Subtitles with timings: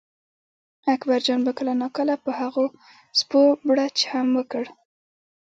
[0.93, 2.65] اکبرجان به کله ناکله په هغو
[3.19, 4.63] سپو بړچ هم وکړ.